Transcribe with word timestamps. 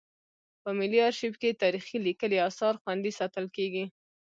په 0.61 0.69
ملي 0.79 0.99
ارشیف 1.09 1.33
کې 1.41 1.59
تاریخي 1.63 1.97
لیکلي 2.07 2.37
اثار 2.49 2.73
خوندي 2.81 3.11
ساتل 3.19 3.45
کیږي. 3.55 3.85